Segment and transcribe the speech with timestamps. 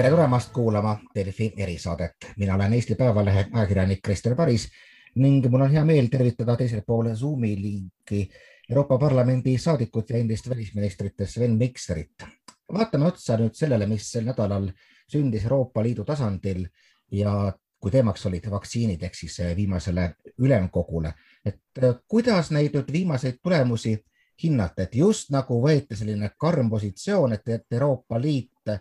[0.00, 2.12] tere tulemast kuulama Delfi erisaadet.
[2.36, 4.68] mina olen Eesti Päevalehe ajakirjanik Krister Paris
[5.14, 8.30] ning mul on hea meel tervitada teisel pool Zoomi linki
[8.70, 12.24] Euroopa Parlamendi saadikut ja endist välisministrit Sven Mikserit.
[12.72, 14.70] vaatame otsa nüüd sellele, mis sel nädalal
[15.12, 16.64] sündis Euroopa Liidu tasandil
[17.10, 21.12] ja kui teemaks olid vaktsiinid ehk siis viimasele ülemkogule,
[21.44, 21.60] et
[22.08, 23.98] kuidas neid nüüd viimaseid tulemusi
[24.42, 28.72] hinnata, et just nagu võeti selline karm positsioon, et Euroopa Liit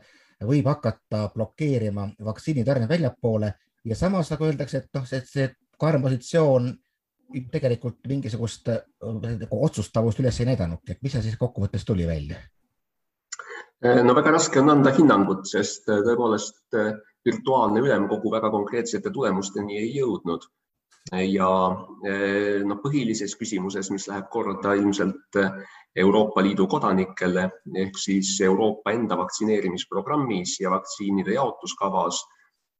[0.47, 3.53] võib hakata blokeerima vaktsiinitarne väljapoole.
[3.85, 6.71] Ja samas nagu öeldakse, et noh, see, see karm positsioon
[7.51, 12.39] tegelikult mingisugust nagu otsustavust üles ei näidanudki, et mis seal siis kokkuvõttes tuli välja?
[14.03, 16.75] no väga raske on anda hinnangut, sest tõepoolest
[17.25, 20.47] virtuaalne ülemkogu väga konkreetsete tulemusteni ei jõudnud.
[21.15, 21.49] Ja
[22.05, 25.37] eh, noh, põhilises küsimuses, mis läheb korda ilmselt
[25.99, 27.45] Euroopa Liidu kodanikele
[27.83, 32.21] ehk siis Euroopa enda vaktsineerimisprogrammis ja vaktsiinide jaotuskavas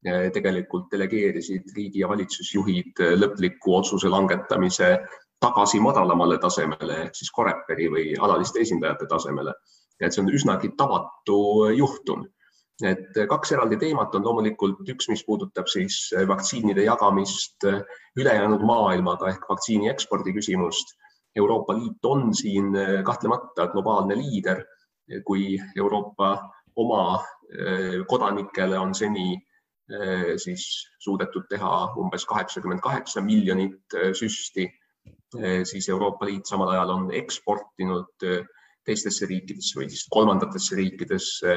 [0.06, 4.96] eh, tegelikult delegeerisid riigi ja valitsusjuhid lõpliku otsuse langetamise
[5.40, 9.54] tagasi madalamale tasemele ehk siis Coreperi või alaliste esindajate tasemele.
[10.00, 11.40] et see on üsnagi tavatu
[11.76, 12.22] juhtum
[12.86, 17.66] et kaks eraldi teemat on loomulikult üks, mis puudutab siis vaktsiinide jagamist
[18.16, 20.96] ülejäänud maailmaga ehk vaktsiini ekspordi küsimust.
[21.36, 22.72] Euroopa Liit on siin
[23.06, 24.64] kahtlemata globaalne liider,
[25.24, 26.32] kui Euroopa
[26.76, 27.20] oma
[27.58, 29.34] eh, kodanikele on seni
[29.90, 30.66] eh, siis
[31.02, 34.68] suudetud teha umbes kaheksakümmend kaheksa miljonit eh, süsti,
[35.64, 38.24] siis Euroopa Liit samal ajal on eksportinud
[38.84, 41.54] teistesse riikidesse või siis kolmandatesse riikidesse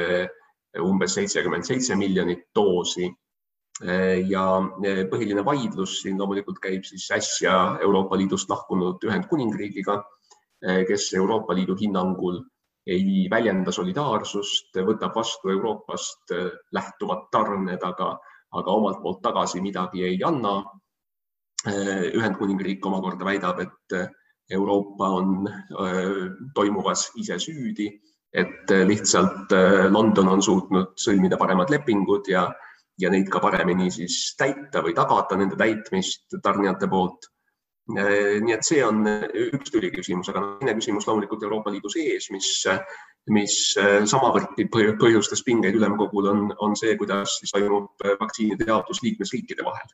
[0.77, 3.07] umbes seitsekümmend seitse miljonit doosi.
[4.29, 4.43] Ja
[5.09, 9.95] põhiline vaidlus siin loomulikult käib siis äsja Euroopa Liidust lahkunud Ühendkuningriigiga,
[10.87, 12.37] kes Euroopa Liidu hinnangul
[12.85, 16.35] ei väljenda solidaarsust, võtab vastu Euroopast
[16.71, 18.11] lähtuvad tarned, aga,
[18.53, 20.61] aga omalt poolt tagasi midagi ei anna.
[21.65, 23.97] Ühendkuningriik omakorda väidab, et
[24.51, 25.47] Euroopa on
[26.53, 27.89] toimuvas ise süüdi
[28.33, 32.47] et äh, lihtsalt äh, London on suutnud sõlmida paremad lepingud ja,
[33.01, 37.29] ja neid ka paremini siis täita või tagada nende täitmist tarnijate poolt.
[37.97, 42.51] Äh, nii et see on üks tüliküsimus, aga teine küsimus loomulikult Euroopa Liidu sees, mis,
[43.35, 43.57] mis
[44.11, 49.91] samavõrd põhjustas pingeid ülemkogul, on, on see, kuidas siis toimub vaktsiinide jaotus liikmesriikide vahel.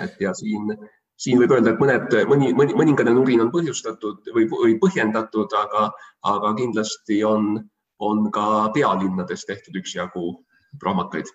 [0.00, 0.72] et ja siin
[1.20, 5.90] siin võib öelda, et mõned, mõni, mõni, mõningane nurin on põhjustatud või, või põhjendatud, aga,
[6.30, 7.58] aga kindlasti on,
[8.00, 10.32] on ka pealinnades tehtud üksjagu
[10.80, 11.28] prohmakaid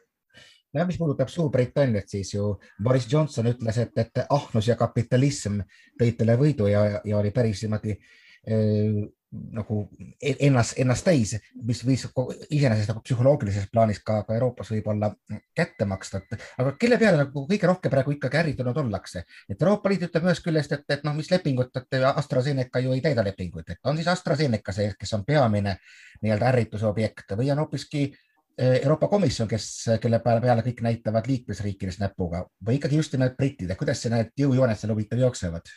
[0.76, 2.54] no mis puudutab Suurbritanniat, siis ju
[2.84, 5.62] Boris Johnson ütles, et, et ahnus ja kapitalism
[6.00, 9.06] tõid talle võidu ja, ja oli päris niimoodi äh,
[9.52, 9.90] nagu
[10.22, 11.34] e-, ennast, ennast täis,
[11.68, 12.06] mis võis
[12.50, 15.12] iseenesest nagu psühholoogilises plaanis ka, ka Euroopas võib-olla
[15.56, 19.92] kätte maksta, et aga kelle peale nagu kõige rohkem praegu ikkagi ärritunud ollakse, et Euroopa
[19.92, 23.76] Liit ütleb ühest küljest, et, et noh, mis lepingut, et AstraZeneca ju ei täida lepinguid,
[23.76, 25.78] et on siis AstraZeneca see, kes on peamine
[26.24, 28.25] nii-öelda ärrituse objekt või on hoopiski eh,
[28.58, 29.66] Euroopa Komisjon, kes,
[30.00, 34.32] kelle peale, peale kõik näitavad liikmesriikides näpuga või ikkagi just nimelt britid, et kuidas need
[34.40, 35.72] jõujooned seal huvitav jooksevad?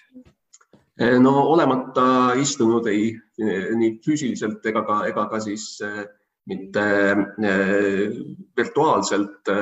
[0.99, 6.00] Eh, no olemata istunud ei nii füüsiliselt ega ka, ega ka siis eh,
[6.50, 6.83] mitte
[7.47, 8.16] eh,
[8.59, 9.53] virtuaalselt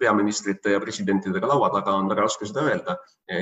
[0.00, 2.98] peaministrite ja presidentidega laua taga on väga raske seda öelda,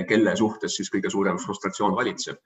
[0.07, 2.39] kelle suhtes siis kõige suurem frustratsioon valitseb.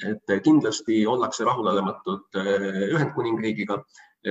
[0.00, 3.82] et kindlasti ollakse rahulolematud Ühendkuningriigiga.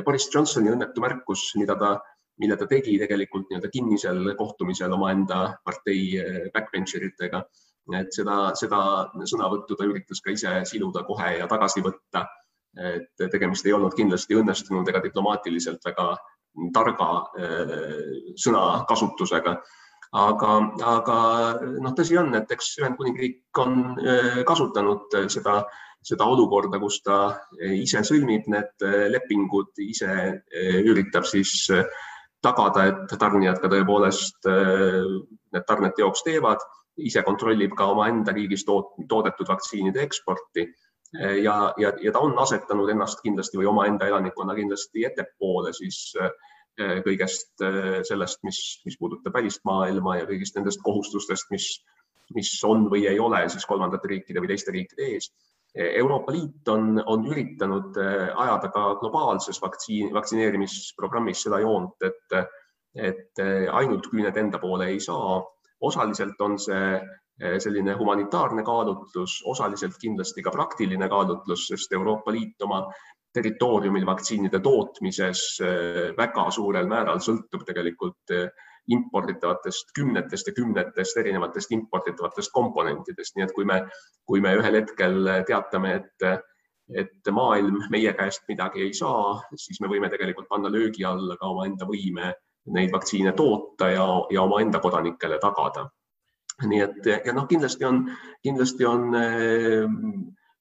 [0.06, 1.96] Boris Johnsoni õnnetu märkus, mida ta,
[2.40, 6.14] mille ta tegi tegelikult nii-öelda kinnisel kohtumisel omaenda partei
[6.54, 7.44] backbencher itega
[7.98, 8.80] et seda, seda
[9.28, 12.28] sõnavõttu ta üritas ka ise siluda kohe ja tagasi võtta.
[12.78, 16.12] et tegemist ei olnud kindlasti õnnestunud ega diplomaatiliselt väga
[16.74, 17.08] targa
[17.42, 17.72] äh,
[18.38, 19.56] sõnakasutusega.
[20.14, 20.52] aga,
[20.92, 21.18] aga
[21.82, 25.64] noh, tõsi on, et eks Ühendkuningriik on äh, kasutanud seda,
[26.06, 27.20] seda olukorda, kus ta
[27.76, 30.10] ise sõlmib need lepingud, ise
[30.88, 31.68] üritab siis
[32.44, 36.64] tagada, et tarnijad ka tõepoolest need tarned teoks teevad
[37.00, 40.66] ise kontrollib ka omaenda riigis toodetud vaktsiinide eksporti
[41.44, 46.14] ja, ja, ja ta on asetanud ennast kindlasti või omaenda elanikkonna kindlasti ettepoole siis
[46.80, 47.64] kõigest
[48.08, 51.68] sellest, mis, mis puudutab välist maailma ja kõigist nendest kohustustest, mis,
[52.36, 55.32] mis on või ei ole siis kolmandate riikide või teiste riikide ees.
[55.76, 62.38] Euroopa Liit on, on üritanud eh, ajada ka globaalses vaktsiin, vaktsineerimisprogrammis seda joont, et,
[62.96, 63.42] et
[63.78, 65.38] ainult küüned enda poole ei saa
[65.86, 72.66] osaliselt on see eh, selline humanitaarne kaalutlus, osaliselt kindlasti ka praktiline kaalutlus, sest Euroopa Liit
[72.66, 72.82] oma
[73.34, 75.60] territooriumil vaktsiinide tootmises
[76.18, 78.34] väga suurel määral sõltub tegelikult
[78.88, 83.82] imporditavatest kümnetest ja kümnetest erinevatest imporditavatest komponentidest, nii et kui me,
[84.26, 86.48] kui me ühel hetkel teatame, et
[86.98, 91.52] et maailm meie käest midagi ei saa, siis me võime tegelikult panna löögi alla ka
[91.52, 92.32] omaenda võime
[92.74, 95.90] neid vaktsiine toota ja, ja omaenda kodanikele tagada.
[96.66, 98.02] nii et ja noh, kindlasti on,
[98.44, 99.14] kindlasti on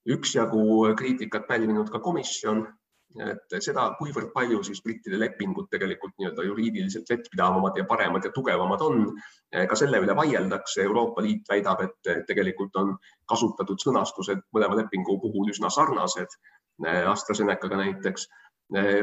[0.09, 2.67] üksjagu kriitikat pälvinud ka komisjon
[3.17, 8.85] et seda, kuivõrd palju siis brittide lepingud tegelikult nii-öelda juriidiliselt vettpidavamad ja paremad ja tugevamad
[8.85, 9.07] on,
[9.71, 10.83] ka selle üle vaieldakse.
[10.85, 12.93] Euroopa Liit väidab, et tegelikult on
[13.31, 16.37] kasutatud sõnastused mõlema lepingu puhul üsna sarnased.
[16.85, 18.29] AstraZenecaga näiteks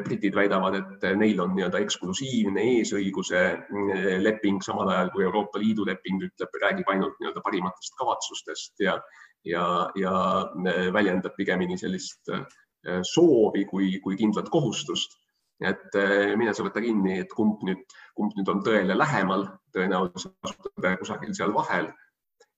[0.05, 3.41] britid väidavad, et neil on nii-öelda eksklusiivne eesõiguse
[4.21, 8.99] leping, samal ajal kui Euroopa Liidu leping ütleb, räägib ainult nii-öelda parimatest kavatsustest ja,
[9.43, 9.65] ja,
[9.97, 10.13] ja
[10.93, 12.45] väljendab pigemini sellist Äh,
[13.03, 15.21] soovi kui, kui kindlat kohustust.
[15.63, 17.85] et äh, mine sa võta kinni, et kumb nüüd,
[18.15, 21.87] kumb nüüd on tõele lähemal, tõenäoliselt kasutada kusagil seal vahel.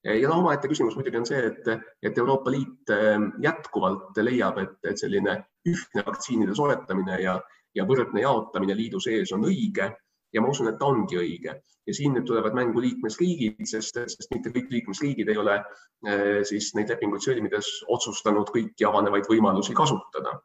[0.03, 1.69] ja no omaette küsimus muidugi on see, et,
[2.01, 5.37] et Euroopa Liit äh, jätkuvalt leiab, et, et selline
[5.67, 7.37] ühtne vaktsiinide soetamine ja,
[7.75, 9.91] ja võrdne jaotamine liidu sees on õige
[10.33, 11.55] ja ma usun, et ta ongi õige
[11.87, 16.73] ja siin nüüd tulevad mängu liikmesriigid, sest, sest mitte kõik liikmesriigid ei ole eh, siis
[16.75, 20.39] neid lepinguid sõlmides otsustanud kõiki avanevaid võimalusi kasutada.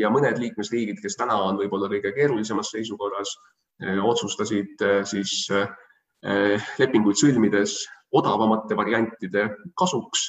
[0.00, 3.36] ja mõned liikmesriigid, kes täna on võib-olla kõige keerulisemas seisukorras,
[3.84, 5.48] eh, otsustasid siis
[6.78, 7.78] lepinguid sõlmides
[8.12, 9.46] odavamate variantide
[9.78, 10.26] kasuks.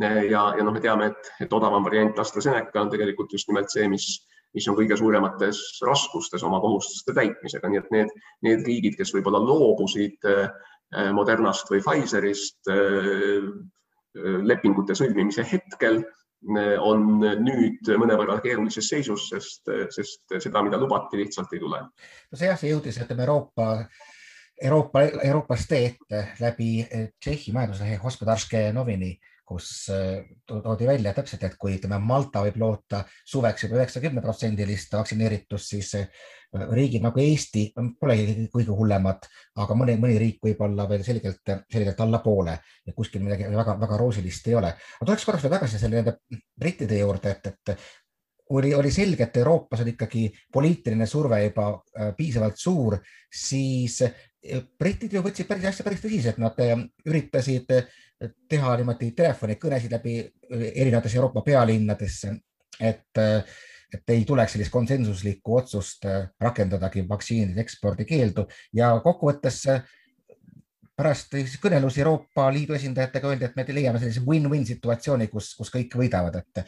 [0.00, 3.86] ja, ja noh, me teame, et, et odavam variant AstraZeneca on tegelikult just nimelt see,
[3.88, 4.06] mis
[4.54, 8.14] mis on kõige suuremates raskustes oma kohustuste täitmisega, nii et need,
[8.46, 10.48] need riigid, kes võib-olla loobusid äh,
[11.14, 13.46] Modernast või Pfizerist äh,
[14.50, 21.52] lepingute sõlmimise hetkel, äh, on nüüd mõnevõrra keerulises seisus, sest, sest seda, mida lubati, lihtsalt
[21.54, 21.84] ei tule.
[21.86, 23.74] no see jah, see jõudis, ütleme Euroopa
[24.60, 26.82] Euroopa, Euroopas teete läbi
[27.16, 29.14] Tšehhi majanduslehe Hospodarske novini
[29.50, 34.94] kus äh, toodi välja täpselt, et kui ütleme, Malta võib loota suveks juba üheksakümne protsendilist
[34.94, 36.28] vaktsineeritust, siis äh,
[36.70, 37.64] riigid nagu Eesti
[38.00, 39.26] polegi kõige hullemad,
[39.62, 42.56] aga mõni, mõni riik võib olla veel selgelt, selgelt allapoole
[42.86, 44.72] ja kuskil midagi väga-väga roosilist ei ole.
[45.00, 46.16] ma tuleks korraks veel tagasi selle nende
[46.58, 47.76] brittide juurde, et, et
[48.50, 52.98] oli, oli selge, et Euroopas on ikkagi poliitiline surve juba äh, piisavalt suur,
[53.30, 54.00] siis
[54.78, 56.56] britid ju võtsid päris asja päris tõsiselt, nad
[57.08, 57.68] üritasid
[58.48, 60.16] teha niimoodi telefonikõnesid läbi
[60.50, 62.32] erinevates Euroopa pealinnadesse,
[62.80, 63.20] et,
[63.92, 66.08] et ei tuleks sellist konsensuslikku otsust
[66.40, 68.46] rakendadagi vaktsiinide ekspordi keeldu
[68.76, 69.62] ja kokkuvõttes
[71.00, 75.96] pärast kõnelusi Euroopa Liidu esindajatega öeldi, et me leiame sellise win-win situatsiooni, kus, kus kõik
[75.96, 76.64] võidavad, et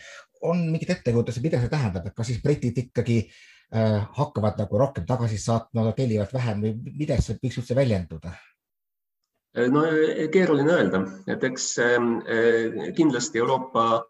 [0.49, 5.07] on mingid ettekujutused, mida see tähendab, et kas siis britid ikkagi äh, hakkavad nagu rohkem
[5.09, 8.35] tagasi saatma, tellivad vähem või mida see võiks üldse väljenduda?
[9.59, 14.03] Äh, no äh, keeruline öelda, et eks ähm, äh, kindlasti Euroopa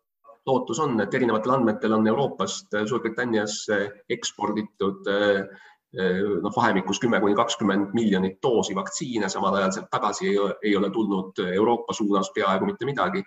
[0.46, 3.78] lootus on, et erinevatel andmetel on Euroopast Suurbritanniasse
[4.10, 10.90] eksporditud noh, vahemikus kümme kuni kakskümmend miljonit doosi vaktsiine, samal ajal sealt tagasi ei ole
[10.90, 13.22] tulnud Euroopa suunas peaaegu mitte midagi.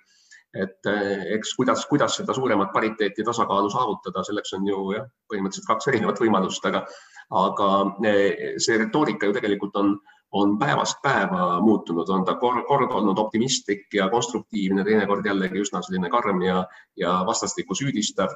[0.56, 0.90] Et
[1.36, 6.22] eks kuidas, kuidas seda suuremat pariteeti tasakaalu saavutada, selleks on ju jah, põhimõtteliselt kaks erinevat
[6.24, 6.86] võimalust, aga,
[7.36, 7.70] aga
[8.64, 9.96] see retoorika ju tegelikult on
[10.36, 15.80] on päevast päeva muutunud, on ta kord, kord olnud optimistlik ja konstruktiivne, teinekord jällegi üsna
[15.86, 16.66] selline karm ja,
[17.00, 18.36] ja vastastikku süüdistav.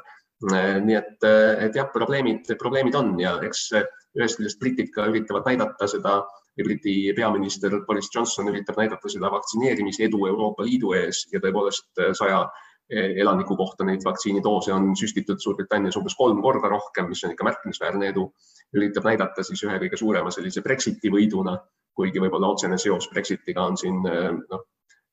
[0.49, 1.25] nii et,
[1.65, 6.21] et jah, probleemid, probleemid on ja eks ühest küljest britid ka üritavad näidata seda
[6.59, 12.03] ja Briti peaminister Boris Johnson üritab näidata seda vaktsineerimise edu Euroopa Liidu ees ja tõepoolest
[12.19, 12.43] saja
[12.89, 18.09] elaniku kohta neid vaktsiinidoose on süstitud Suurbritannias umbes kolm korda rohkem, mis on ikka märkimisväärne
[18.09, 18.31] edu.
[18.73, 21.55] üritab näidata siis ühe kõige suurema sellise Brexiti võiduna
[21.99, 24.63] kuigi võib-olla otsene seos Brexitiga on siin eh, noh,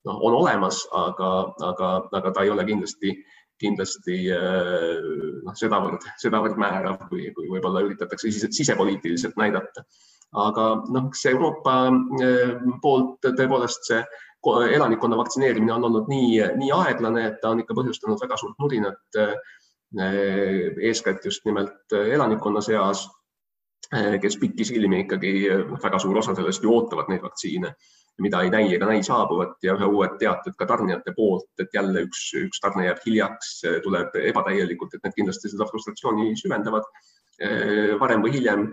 [0.07, 1.31] noh, on olemas, aga,
[1.71, 3.13] aga, aga ta ei ole kindlasti,
[3.59, 9.83] kindlasti noh, sedavõrd, sedavõrd määrav, kui, kui võib-olla üritatakse sise, sisepoliitiliselt näidata.
[10.33, 11.75] Aga noh, see Euroopa
[12.23, 14.01] eh, poolt tõepoolest see
[14.47, 19.17] elanikkonna vaktsineerimine on olnud nii, nii aeglane, et ta on ikka põhjustanud väga suurt nurinat
[20.87, 23.07] eeskätt just nimelt elanikkonna seas
[23.95, 27.69] Eh, kes pikisilmi ikkagi eh, väga suur osa sellest ju ootavad neid vaktsiine,
[28.19, 32.03] mida ei näi ega näi saabuvat ja ühe uued teated ka tarnijate poolt, et jälle
[32.03, 33.53] üks, üks tarne jääb hiljaks,
[33.85, 36.89] tuleb ebatäielikult, et need kindlasti seda frustratsiooni süvendavad.
[37.39, 38.67] Eh, varem või hiljem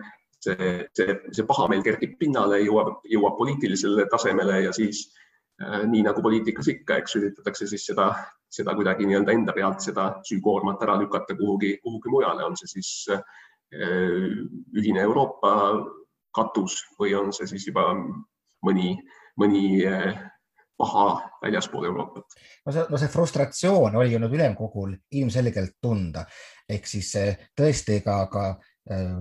[0.44, 5.06] see, see, see pahameel kerkib pinnale, jõuab, jõuab poliitilisele tasemele ja siis
[5.60, 8.08] nii nagu poliitikas ikka, eks üritatakse siis seda,
[8.50, 12.90] seda kuidagi nii-öelda enda pealt seda süükoormat ära lükata kuhugi, kuhugi mujale, on see siis
[13.74, 15.54] ühine Euroopa
[16.34, 17.86] katus või on see siis juba
[18.66, 18.96] mõni,
[19.38, 19.64] mõni
[20.78, 21.06] paha
[21.42, 22.36] väljaspool Euroopat.
[22.66, 26.24] no see, no see frustratsioon oli ju nüüd ülemkogul ilmselgelt tunda,
[26.68, 27.12] ehk siis
[27.54, 28.46] tõesti ka, ka
[28.90, 29.20] äh,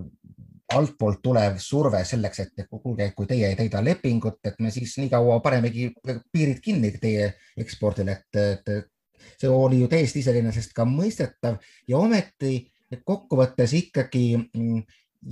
[0.77, 5.11] altpoolt tulev surve selleks, et kuulge, kui teie ei täida lepingut, et me siis nii
[5.11, 5.91] kaua panemegi
[6.31, 12.57] piirid kinni teie ekspordile, et, et see oli ju täiesti iseenesest ka mõistetav ja ometi
[13.05, 14.83] kokkuvõttes ikkagi mm,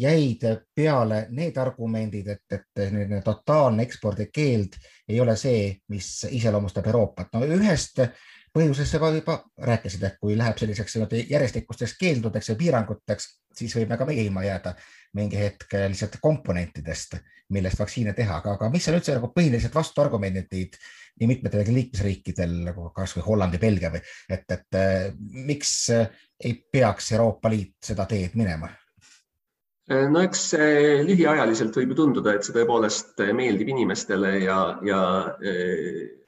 [0.02, 0.46] jäid
[0.76, 4.78] peale need argumendid, et, et totaalne ekspordikeeld
[5.10, 7.34] ei ole see, mis iseloomustab Euroopat.
[7.34, 8.00] no ühest
[8.56, 10.98] põhjusest sa ka juba rääkisid, et kui läheb selliseks
[11.30, 14.74] järjestikusteks keeldudeks ja piiranguteks, siis võime ka meie ilma jääda
[15.16, 17.16] mingi hetk lihtsalt komponentidest,
[17.56, 22.90] millest vaktsiine teha, aga, aga mis on üldse nagu põhilised vastuargumendid nii mitmetel liikmesriikidel nagu
[22.96, 24.80] kasvõi Holland ja Belgia või et, et
[25.48, 28.72] miks ei peaks Euroopa Liit seda teed minema?
[29.92, 30.54] no eks
[31.08, 35.02] lühiajaliselt võib ju tunduda, et see tõepoolest meeldib inimestele ja, ja
[35.44, 36.21] eh,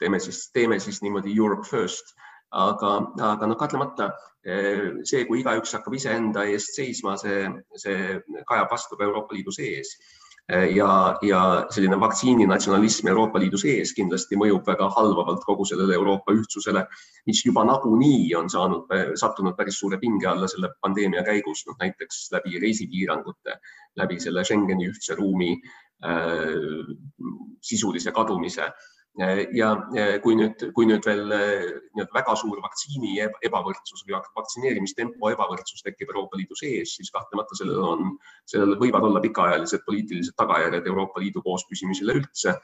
[0.00, 2.14] teeme siis, teeme siis niimoodi Europe first,
[2.50, 2.94] aga,
[3.32, 4.10] aga noh, kahtlemata
[4.44, 7.44] eh, see, kui igaüks hakkab iseenda eest seisma, see,
[7.78, 8.16] see
[8.48, 9.94] kajab vastu ka Euroopa Liidu sees.
[10.50, 11.40] Ja, ja
[11.70, 16.80] selline vaktsiininatsionalism Euroopa Liidu sees kindlasti mõjub väga halvavalt kogu sellele Euroopa ühtsusele,
[17.30, 18.90] mis juba nagunii on saanud,
[19.20, 23.60] sattunud päris suure pinge alla selle pandeemia käigus, noh näiteks läbi reisipiirangute,
[24.02, 26.90] läbi selle Schengeni ühtse ruumi äh,
[27.70, 28.72] sisulise kadumise
[29.18, 29.70] ja
[30.22, 36.38] kui nüüd, kui nüüd veel nii-öelda väga suur vaktsiini ebavõrdsus või vaktsineerimistempo ebavõrdsus tekib Euroopa
[36.38, 38.14] Liidu sees, siis kahtlemata sellel on,
[38.48, 42.54] sellel võivad olla pikaajalised poliitilised tagajärjed Euroopa Liidu koospüsimisele üldse.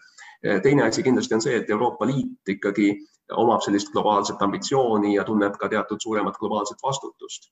[0.62, 2.92] teine asi kindlasti on see, et Euroopa Liit ikkagi
[3.34, 7.50] omab sellist globaalset ambitsiooni ja tunneb ka teatud suuremat globaalset vastutust.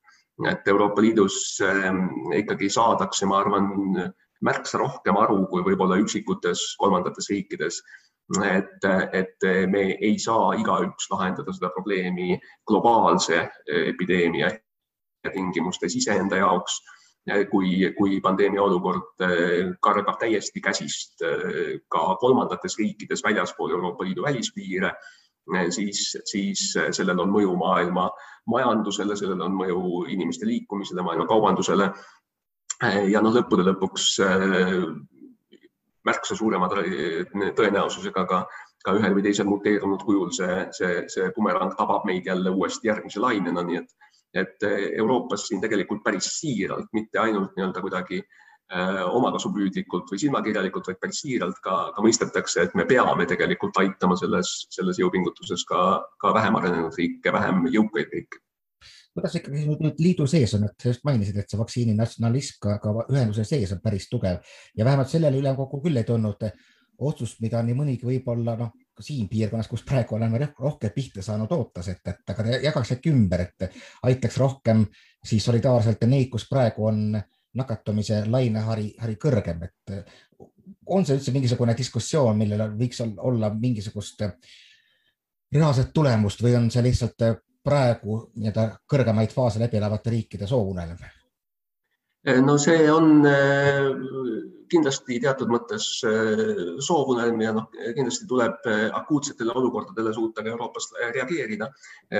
[0.51, 3.69] et Euroopa Liidus ehm, ikkagi saadakse, ma arvan,
[4.45, 7.81] märksa rohkem aru kui võib-olla üksikutes kolmandates riikides
[8.33, 14.51] et, et me ei saa igaüks lahendada seda probleemi globaalse epideemia
[15.33, 16.81] tingimustes iseenda jaoks.
[17.51, 19.23] kui, kui pandeemia olukord
[19.81, 21.23] kargab täiesti käsist
[21.89, 24.91] ka kolmandates riikides väljaspool Euroopa Liidu välispiire,
[25.71, 28.11] siis, siis sellel on mõju maailma
[28.53, 31.89] majandusele, sellel on mõju inimeste liikumisele, maailma kaubandusele.
[33.09, 34.19] ja noh, lõppude lõpuks
[36.05, 38.41] märksa suurema tõenäosusega ka,
[38.85, 43.23] ka ühel või teisel muteerunud kujul see, see, see bumerang tabab meid jälle uuesti järgmise
[43.25, 43.93] lainena, nii et,
[44.45, 44.67] et
[45.01, 51.23] Euroopas siin tegelikult päris siiralt, mitte ainult nii-öelda kuidagi äh, omakasupüüdlikult või silmakirjalikult, vaid päris
[51.25, 55.85] siiralt ka, ka mõistetakse, et me peame tegelikult aitama selles, selles jõupingutuses ka,
[56.21, 58.45] ka vähem arenenud riike, vähem jõukaid riike
[59.15, 62.79] kuidas ikkagi nüüd liidu sees on, et sa just mainisid, et see vaktsiini natsionalism ka,
[62.83, 64.41] ka ühenduse sees on päris tugev.
[64.77, 66.43] Ja vähemalt sellele ülemkogu küll ei tulnud
[66.99, 71.89] otsust, mida nii mõnigi võib-olla noh, siin piirkonnas, kus praegu oleme rohkem pihta saanud, ootas,
[71.91, 74.85] et, et aga jagaks äkki ümber, et aitaks rohkem
[75.25, 77.17] siis solidaarselt neid, kus praegu on
[77.55, 80.15] nakatumise lainehari, hari kõrgem, et
[80.91, 84.25] on see üldse mingisugune diskussioon, millel võiks olla mingisugust
[85.55, 87.27] reaalset tulemust või on see lihtsalt
[87.65, 91.05] praegu nii-öelda kõrgemaid faase läbi elavate riikide soovunelm?
[92.45, 93.91] no see on äh,
[94.73, 100.91] kindlasti teatud mõttes äh, soovunelm ja noh, kindlasti tuleb äh, akuutsetele olukordadele suuta ka Euroopas
[101.13, 101.69] reageerida.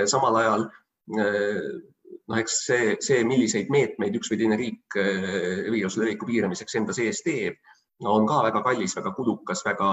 [0.05, 0.67] samal ajal
[1.09, 7.21] noh, eks see, see, milliseid meetmeid üks või teine riik viiruse leviku piiramiseks enda sees
[7.25, 7.57] teeb,
[8.01, 9.89] on ka väga kallis, väga kulukas, väga,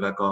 [0.00, 0.30] väga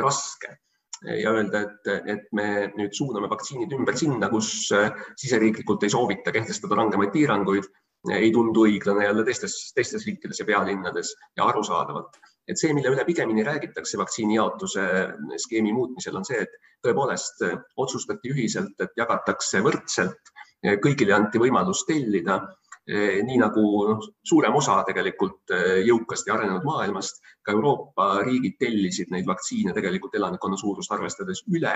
[0.00, 0.56] raske
[1.04, 6.34] ja öelda, et, et me nüüd suuname vaktsiinid ümber sinna, kus äh, siseriiklikult ei soovita
[6.34, 7.68] kehtestada rangemaid piiranguid,
[8.12, 12.18] ei tundu õiglane jälle teistes, teistes riikides ja pealinnades ja arusaadavalt.
[12.50, 14.86] et see, mille üle pigemini räägitakse vaktsiini jaotuse
[15.44, 16.56] skeemi muutmisel, on see, et
[16.86, 20.34] tõepoolest äh, otsustati ühiselt, et jagatakse võrdselt,
[20.82, 22.36] kõigile anti võimalus tellida
[22.90, 29.12] nii nagu noh, suurem osa tegelikult eh, jõukast ja arenenud maailmast, ka Euroopa riigid tellisid
[29.14, 31.74] neid vaktsiine tegelikult elanikkonna suurust arvestades üle,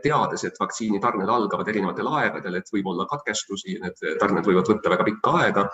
[0.00, 5.06] teades, et vaktsiinitarned algavad erinevatel aegadel, et võib olla katkestusi, need tarned võivad võtta väga
[5.08, 5.64] pikka aega.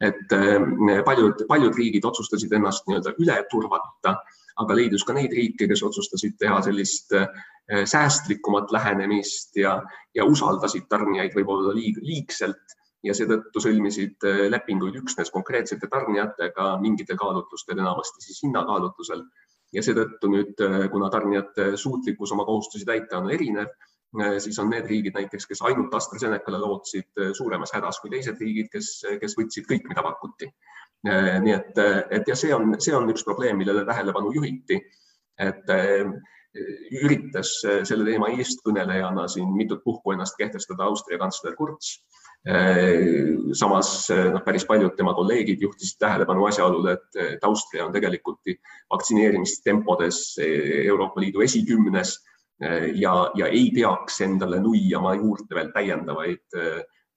[0.00, 4.20] et eh, paljud, paljud riigid otsustasid ennast nii-öelda üle turvata,
[4.62, 7.10] aga leidus ka neid riike, kes otsustasid teha sellist
[7.88, 9.78] säästlikumat lähenemist ja,
[10.14, 12.74] ja usaldasid tarnijaid võib-olla liig, liigselt
[13.06, 19.24] ja seetõttu sõlmisid äh, lepinguid üksnes konkreetsete tarnijatega mingitel kaalutlustel, enamasti siis hinnakaalutlusel.
[19.72, 20.58] ja seetõttu nüüd,
[20.92, 23.70] kuna tarnijate suutlikkus oma kohustusi täita on erinev,
[24.44, 28.90] siis on need riigid näiteks, kes ainult AstraZenecale lootsid suuremas hädas kui teised riigid, kes,
[29.22, 30.50] kes võtsid kõik, mida pakuti.
[31.08, 31.80] nii et,
[32.18, 34.76] et ja see on, see on üks probleem, millele tähelepanu juhiti.
[35.40, 35.72] et
[37.00, 41.96] üritas selle teema eestkõnelejana siin mitut puhku ennast kehtestada Austria kantsler Kurz
[43.54, 48.50] samas noh, päris paljud tema kolleegid juhtisid tähelepanu asjaolule, et, et Austria on tegelikult
[48.90, 52.16] vaktsineerimistempodes Euroopa Liidu esikümnes
[52.98, 56.58] ja, ja ei peaks endale nuiama juurde veel täiendavaid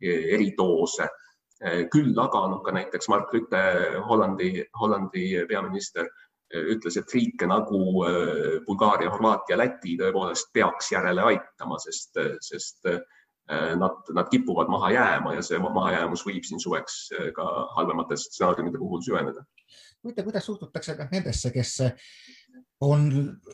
[0.05, 1.09] eridoose.
[1.89, 3.63] küll aga noh, ka näiteks Mark Rutte,
[4.05, 6.05] Hollandi, Hollandi peaminister
[6.53, 13.01] ütles, et riike nagu äh, Bulgaaria, Horvaatia, Läti tõepoolest peaks järele aitama, sest, sest äh,
[13.77, 18.81] nad, nad kipuvad maha jääma ja see mahajäämus võib siin suveks äh, ka halvemate stsenaariumide
[18.81, 19.45] puhul süveneda.
[20.03, 21.75] huvitav, kuidas suhtutakse ka nendesse, kes
[22.83, 23.07] on,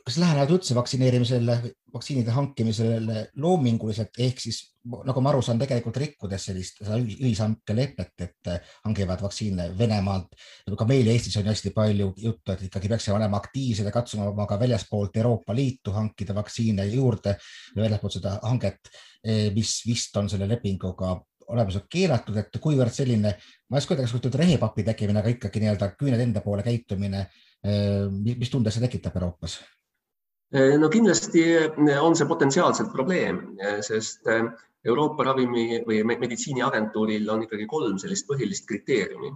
[0.05, 1.57] kas lähenevad üldse vaktsineerimisele,
[1.93, 8.49] vaktsiinide hankimisele loominguliselt ehk siis nagu ma aru saan, tegelikult rikkudes sellist ühishanke lepet, et
[8.87, 10.33] hangivad vaktsiine Venemaalt.
[10.77, 14.59] ka meil Eestis on hästi palju juttu, et ikkagi peaksime olema aktiivsed ja katsuma ka
[14.59, 17.37] väljaspoolt Euroopa Liitu hankida vaktsiine juurde,
[17.77, 18.89] väljaspoolt seda hanget,
[19.53, 21.19] mis vist on selle lepinguga
[21.51, 23.35] olemuslikult keelatud, et kuivõrd selline,
[23.69, 27.25] ma ei oska öelda, kas kujutad rehepapi tekkimine, aga ikkagi nii-öelda küüned enda poole käitumine
[27.61, 29.59] Äh, mis tunde see tekitab Euroopas?
[30.55, 33.43] Äh, no kindlasti äh, on see potentsiaalselt probleem,
[33.85, 34.25] sest
[34.85, 39.29] Euroopa Ravimi või Meditsiiniagentuuril on ikkagi kolm sellist põhilist kriteeriumi,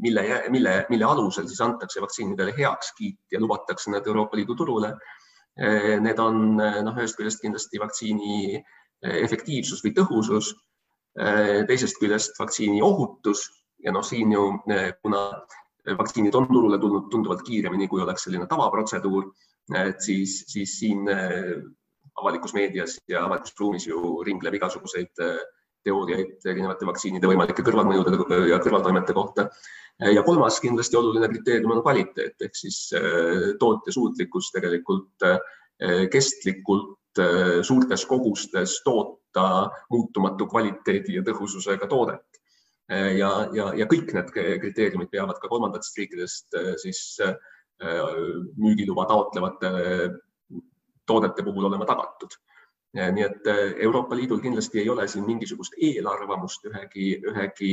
[0.00, 4.94] mille, mille, mille alusel siis antakse vaktsiinidele heakskiit ja lubatakse need Euroopa Liidu turule.
[6.00, 8.56] Need on noh, ühest küljest kindlasti vaktsiini
[9.04, 10.54] efektiivsus või tõhusus,
[11.68, 13.44] teisest küljest vaktsiini ohutus
[13.84, 14.46] ja noh, siin ju
[15.02, 15.22] kuna
[15.98, 19.26] vaktsiinid on turule tulnud tunduvalt kiiremini, kui oleks selline tavaprotseduur,
[19.76, 21.08] et siis, siis siin
[22.20, 25.20] avalikus meedias ja avalikus ruumis ju ringleb igasuguseid
[25.82, 29.48] teooriaid erinevate vaktsiinide võimalike kõrvalmõjude ja kõrvaltoimete kohta.
[30.14, 32.78] ja kolmas kindlasti oluline kriteerium on kvaliteet ehk siis
[33.58, 35.26] tootja suutlikkus tegelikult
[36.12, 37.01] kestlikult
[37.62, 42.42] suurtes kogustes toota muutumatu kvaliteedi ja tõhususega toodet
[42.92, 47.02] Äh, ja, ja, ja kõik need kriteeriumid peavad ka kolmandatest riikidest äh, siis
[48.62, 49.70] müügiluba taotlevate
[51.10, 52.36] toodete puhul olema tagatud.
[52.94, 53.48] nii et
[53.82, 57.72] Euroopa Liidul kindlasti ei ole siin mingisugust eelarvamust ühegi, ühegi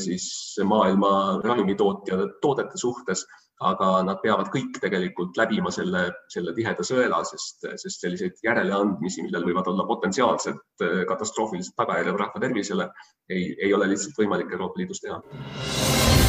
[0.00, 0.30] siis
[0.64, 1.10] maailma
[1.44, 3.26] ravimitootja toodete suhtes
[3.60, 9.44] aga nad peavad kõik tegelikult läbima selle, selle tiheda sõela, sest, sest selliseid järeleandmisi, millel
[9.48, 12.88] võivad olla potentsiaalsed äh, katastroofilised tagajärjed rahva tervisele,
[13.28, 16.19] ei, ei ole lihtsalt võimalik Euroopa Liidus teha.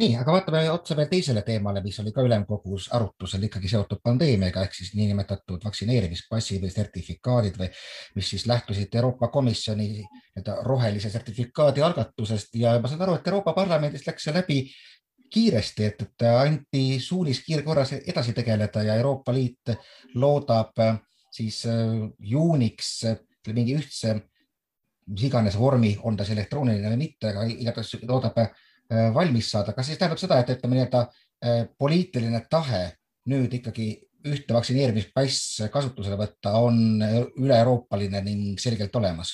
[0.00, 4.62] Nii, aga vaatame otsa veel teisele teemale, mis oli ka ülemkogus arutusel ikkagi seotud pandeemiaga
[4.66, 7.68] ehk siis niinimetatud vaktsineerimispassi või sertifikaadid või
[8.16, 10.04] mis siis lähtusid Euroopa Komisjoni
[10.64, 12.56] rohelise sertifikaadi algatusest.
[12.60, 14.62] Ja ma saan aru, et Euroopa Parlamendis läks see läbi
[15.30, 19.74] kiiresti, et, et anti suunis kiirkorras edasi tegeleda ja Euroopa Liit
[20.14, 20.80] loodab
[21.30, 22.96] siis äh, juuniks
[23.52, 24.16] mingi ühtse,
[25.10, 28.69] mis iganes vormi, on ta siis elektrooniline või mitte, aga igatahes loodab Äh,
[29.14, 32.84] valmis saada, kas siis tähendab seda, et ütleme nii-öelda äh, poliitiline tahe
[33.30, 33.92] nüüd ikkagi
[34.30, 39.32] ühte vaktsineerimispass kasutusele võtta on üle-euroopaline ning selgelt olemas?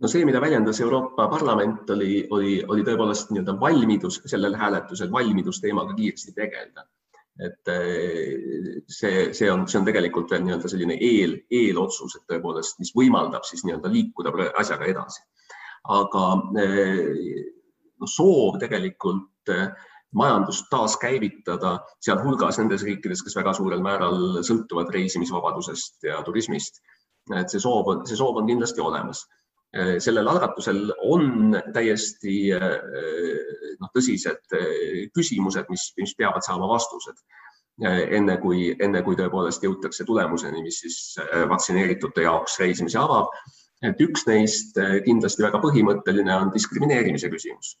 [0.00, 5.62] no see, mida väljendas Euroopa Parlament, oli, oli, oli tõepoolest nii-öelda valmidus sellel hääletusel, valmidus
[5.62, 6.86] teemaga kiiresti tegeleda.
[7.36, 12.78] et äh, see, see on, see on tegelikult veel nii-öelda selline eel, eelotsus, et tõepoolest,
[12.80, 15.22] mis võimaldab siis nii-öelda liikuda asjaga edasi.
[15.96, 16.22] aga
[18.04, 19.68] soov tegelikult eh,
[20.16, 26.82] majandust taaskäivitada, sealhulgas nendes riikides, kes väga suurel määral sõltuvad reisimisvabadusest ja turismist.
[27.34, 29.24] et see soov see soov on kindlasti olemas.
[29.74, 32.68] Eh, sellel algatusel on täiesti eh,
[33.80, 34.56] noh, tõsised
[35.14, 37.18] küsimused, mis, mis peavad saama vastused
[37.76, 41.18] enne kui, enne kui tõepoolest jõutakse tulemuseni, mis siis
[41.50, 43.34] vaktsineeritute jaoks reisimise avab
[43.84, 47.74] et üks neist kindlasti väga põhimõtteline on diskrimineerimise küsimus.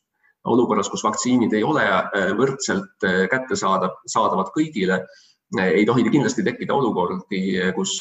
[0.52, 5.02] Olukorras, kus vaktsiinid ei ole eh, võrdselt eh, kättesaadav, saadavad kõigile,
[5.62, 7.40] ei tohi kindlasti tekkida olukordi,
[7.76, 8.00] kus,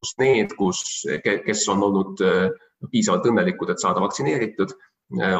[0.00, 0.78] kus need, kus,
[1.20, 2.22] kes on olnud
[2.88, 4.72] piisavalt õnnelikud, et saada vaktsineeritud,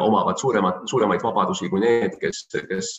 [0.05, 2.91] omavad suuremat, suuremaid vabadusi kui need, kes, kes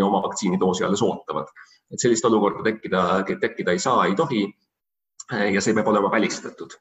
[0.00, 1.52] oma vaktsiinidoosi alles ootavad.
[1.92, 3.02] et sellist olukorda tekkida,
[3.36, 4.46] tekkida ei saa, ei tohi.
[5.52, 6.72] ja see peab olema välistatud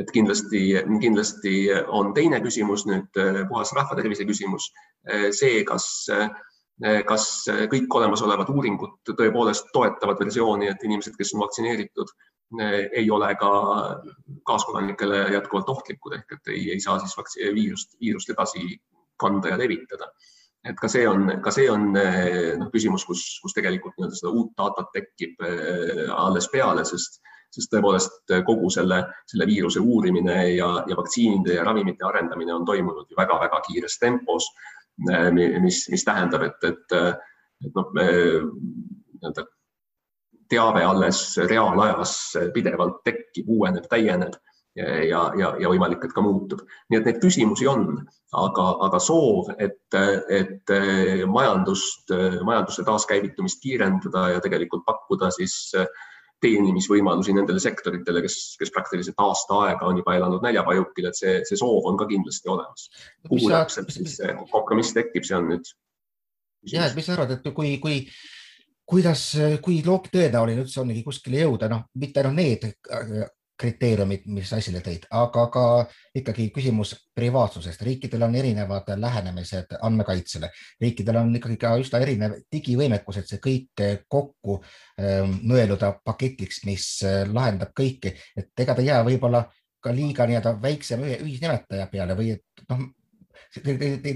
[0.00, 0.62] et kindlasti,
[1.00, 1.54] kindlasti
[1.86, 3.14] on teine küsimus nüüd
[3.50, 4.70] puhas rahvatervise küsimus,
[5.30, 5.86] see, kas
[7.06, 7.24] kas
[7.70, 12.10] kõik olemasolevad uuringud tõepoolest toetavad versiooni, et inimesed, kes on vaktsineeritud,
[12.92, 13.50] ei ole ka
[14.46, 18.78] kaaskodanikele jätkuvalt ohtlikud ehk et ei, ei saa siis viirust, viirust edasi
[19.20, 20.10] kanda ja levitada.
[20.64, 24.54] Et ka see on, ka see on noh, küsimus, kus, kus tegelikult nii-öelda seda uut
[24.56, 27.20] datat tekib äh, alles peale, sest,
[27.54, 33.10] sest tõepoolest kogu selle, selle viiruse uurimine ja, ja vaktsiinide ja ravimite arendamine on toimunud
[33.10, 34.48] ju väga-väga kiires tempos,
[35.10, 36.96] äh, mis, mis tähendab, et, et,
[37.64, 39.46] et noh, nii-öelda
[40.50, 42.16] teave alles reaalajas
[42.54, 44.36] pidevalt tekib, uueneb, täieneb
[44.76, 46.64] ja, ja, ja võimalik, et ka muutub.
[46.90, 47.86] nii et neid küsimusi on,
[48.34, 50.74] aga, aga soov, et, et
[51.30, 52.10] majandust,
[52.42, 55.56] majanduse taaskäivitumist kiirendada ja tegelikult pakkuda siis
[56.44, 61.60] teenimisvõimalusi nendele sektoritele, kes, kes praktiliselt aasta aega on juba elanud näljapajukil, et see, see
[61.60, 62.88] soov on ka kindlasti olemas.
[63.28, 65.74] kuhu täpselt siis see kompromiss tekib, see on nüüd.
[66.72, 68.02] ja, et mis sa arvad, et kui, kui
[68.88, 69.30] kuidas,
[69.64, 72.68] kui tõenäoline üldse ongi kuskile jõuda, noh, mitte ainult need
[73.64, 75.64] kriteeriumid, mis esile tõid, aga ka
[76.20, 77.82] ikkagi küsimus privaatsusest.
[77.82, 80.50] riikidel on erinevad lähenemised andmekaitsele,
[80.80, 84.60] riikidel on ikkagi ka üsna erinev digivõimekus, et see kõik kokku
[85.42, 89.44] nõeluda paketiks, mis äh, lahendab kõike, et ega ta ei jää võib-olla
[89.84, 92.86] ka liiga nii-öelda väiksema ühisnimetaja peale või et noh,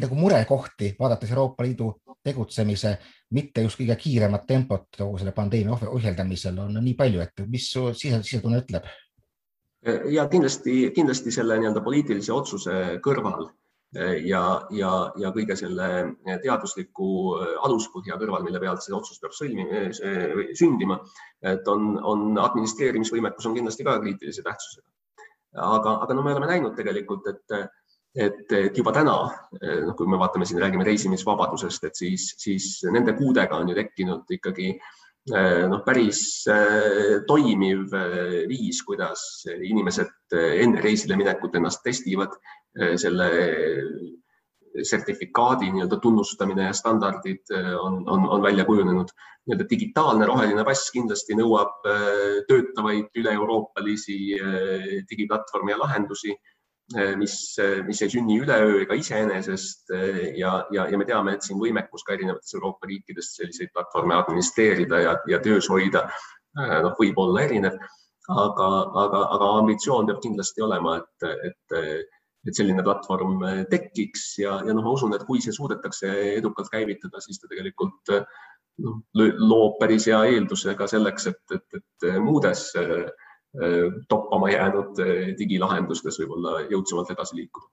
[0.03, 1.93] nagu murekohti, vaadates Euroopa Liidu
[2.25, 2.97] tegutsemise
[3.37, 7.89] mitte just kõige kiiremat tempot kogu selle pandeemia ohjeldamisel on nii palju, et mis su
[7.95, 8.89] sisetunne ütleb?
[9.87, 13.47] Ja kindlasti, kindlasti selle nii-öelda poliitilise otsuse kõrval
[13.97, 14.43] eh, ja,
[14.75, 15.89] ja, ja kõige selle
[16.43, 19.87] teadusliku eh, aluspõhja kõrval, mille pealt see otsus peab sõlmima,
[20.59, 21.01] sündima,
[21.47, 24.89] et on, on administreerimisvõimekus on kindlasti ka kriitilise tähtsusega.
[25.55, 27.59] aga, aga no me oleme näinud tegelikult, et,
[28.19, 29.17] et, et juba täna,
[29.63, 34.39] noh, kui me vaatame siin, räägime reisimisvabadusest, et siis, siis nende kuudega on ju tekkinud
[34.39, 34.97] ikkagi äh,
[35.33, 36.21] noh, päris
[36.53, 42.35] eh, toimiv eh, viis, kuidas inimesed enne reisile minekut ennast testivad,
[43.01, 43.27] selle
[44.85, 49.09] sertifikaadi nii-öelda tunnustamine ja standardid on, on, on välja kujunenud.
[49.49, 51.81] nii-öelda digitaalne roheline pass kindlasti nõuab
[52.47, 54.19] töötavaid üle-euroopalisi
[55.11, 56.37] digiplatvorme ja lahendusi
[57.17, 61.45] mis, eh, mis ei sünni üleöö ega iseenesest eh, ja, ja, ja me teame, et
[61.45, 66.07] siin võimekus ka erinevates Euroopa riikides selliseid platvorme administreerida ja, ja töös hoida
[66.57, 67.77] noh, võib olla erinev,
[68.33, 68.69] aga,
[69.05, 71.77] aga, aga ambitsioon peab kindlasti olema, et, et,
[72.49, 77.21] et selline platvorm tekiks ja, ja noh, ma usun, et kui see suudetakse edukalt käivitada,
[77.23, 78.17] siis ta tegelikult
[78.83, 83.28] noh, loob päris hea eelduse ka selleks, et, et, et muudes äh, Äh,
[84.09, 87.71] toppama jäänud äh, digilahendustes võib-olla jõudsamalt edasi liikuda.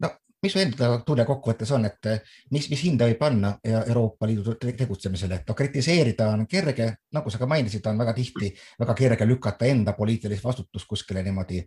[0.00, 0.10] no
[0.42, 4.54] mis su enda tunne kokkuvõttes on, et äh, mis, mis hinda võib panna Euroopa Liidu
[4.56, 9.28] tegutsemisele, et no kritiseerida on kerge, nagu sa ka mainisid, on väga tihti väga kerge
[9.28, 11.60] lükata enda poliitilist vastutust kuskile niimoodi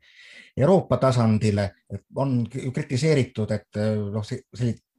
[0.58, 1.70] Euroopa tasandile,
[2.16, 3.78] on kritiseeritud, et
[4.10, 4.26] noh,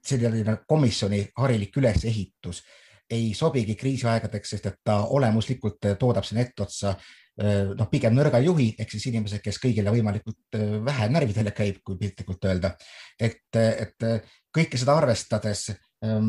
[0.07, 2.63] selline komisjoni harilik ülesehitus
[3.11, 6.95] ei sobigi kriisiaegadeks, sest et ta olemuslikult toodab sinna etteotsa
[7.41, 11.79] Äh, noh, pigem nõrga juhi ehk siis inimesed, kes kõigile võimalikult äh, vähe närvidele käib,
[11.87, 12.75] kui piltlikult öelda.
[13.17, 14.07] et, et
[14.53, 15.71] kõike seda arvestades,
[16.05, 16.29] ähm,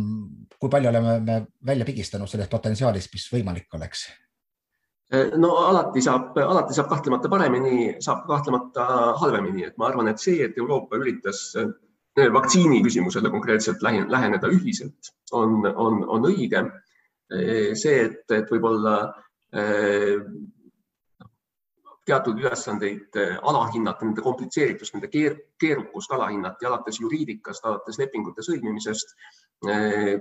[0.56, 4.06] kui palju oleme me välja pigistanud sellest potentsiaalist, mis võimalik oleks?
[5.12, 8.88] Äh, no alati saab, alati saab kahtlemata paremini, saab kahtlemata
[9.20, 11.50] halvemini, et ma arvan, et see, et Euroopa üritas
[12.18, 16.66] vaktsiini küsimusele konkreetselt läheneda ühiselt, on, on, on õige.
[17.80, 18.96] see, et, et võib-olla
[22.06, 23.16] teatud ülesandeid
[23.48, 29.16] alahinnata, nende komplitseeritust, nende keer, keerukust alahinnati alates juriidikast, alates lepingute sõlmimisest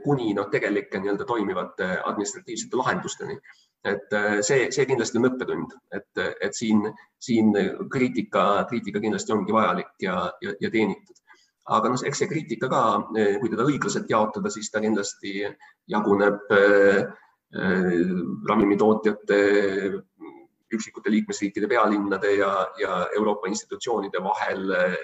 [0.05, 3.39] kuni noh, tegelike nii-öelda toimivate administratiivsete lahendusteni.
[3.85, 4.13] et
[4.45, 6.83] see, see kindlasti on õppetund, et, et siin,
[7.19, 7.55] siin
[7.91, 11.20] kriitika, kriitika kindlasti ongi vajalik ja, ja, ja teenitud
[11.71, 15.45] aga noh, eks see kriitika ka, kui teda õiglaselt jaotada, siis ta kindlasti
[15.91, 17.03] jaguneb äh,
[17.55, 18.01] äh,
[18.51, 19.41] ravimitootjate
[20.75, 24.99] üksikute liikmesriikide pealinnade ja, ja Euroopa institutsioonide vahel eh,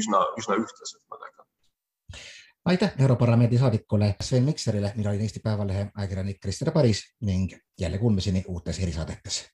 [0.00, 1.44] üsna, üsna ühtlaselt, ma väidan
[2.66, 8.44] aitäh Europarlamendi saadikule Sven Mikserile, mina olin Eesti Päevalehe ajakirjanik Krister Paris ning jälle kuulmiseni
[8.48, 9.44] uutes erisaadetes